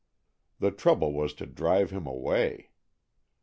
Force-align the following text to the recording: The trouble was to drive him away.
The 0.57 0.71
trouble 0.71 1.13
was 1.13 1.31
to 1.35 1.45
drive 1.45 1.91
him 1.91 2.07
away. 2.07 2.71